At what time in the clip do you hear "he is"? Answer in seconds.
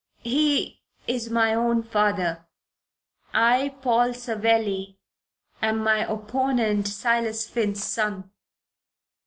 0.23-1.29